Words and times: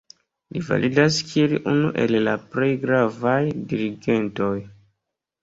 Li 0.55 0.61
validas 0.69 1.19
kiel 1.31 1.53
unu 1.73 1.91
el 2.05 2.15
la 2.29 2.33
plej 2.55 2.71
gravaj 2.87 3.37
dirigentoj. 3.75 4.51